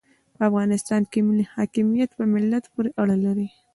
په 0.35 0.41
افغانستان 0.49 1.01
کې 1.11 1.19
ملي 1.27 1.45
حاکمیت 1.53 2.09
په 2.17 2.23
ملت 2.33 2.63
پوري 2.73 2.91
اړه 3.01 3.15
لري. 3.25 3.47